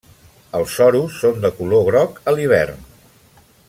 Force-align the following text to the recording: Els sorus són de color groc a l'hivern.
Els 0.59 0.71
sorus 0.79 1.19
són 1.25 1.37
de 1.45 1.53
color 1.59 1.85
groc 1.91 2.21
a 2.31 2.35
l'hivern. 2.39 2.85